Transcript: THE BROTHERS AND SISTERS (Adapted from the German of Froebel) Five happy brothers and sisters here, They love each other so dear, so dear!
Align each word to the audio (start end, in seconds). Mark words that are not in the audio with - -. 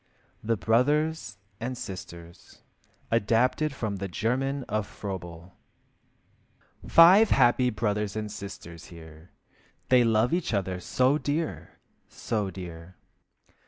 THE 0.43 0.57
BROTHERS 0.57 1.37
AND 1.59 1.77
SISTERS 1.77 2.63
(Adapted 3.11 3.71
from 3.71 3.97
the 3.97 4.07
German 4.07 4.63
of 4.63 4.87
Froebel) 4.87 5.53
Five 6.87 7.29
happy 7.29 7.69
brothers 7.69 8.15
and 8.15 8.31
sisters 8.31 8.85
here, 8.85 9.29
They 9.89 10.03
love 10.03 10.33
each 10.33 10.55
other 10.55 10.79
so 10.79 11.19
dear, 11.19 11.73
so 12.07 12.49
dear! 12.49 12.95